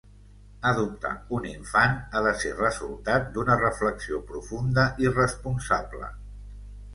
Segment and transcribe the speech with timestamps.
[0.67, 6.11] Adoptar un infant ha de ser resultat d'una reflexió profunda i responsable.